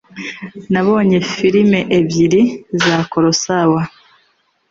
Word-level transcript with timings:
Nabonye 0.71 1.17
firime 1.31 1.79
ebyiri 1.97 2.41
za 2.83 2.97
Kurosawa. 3.09 3.81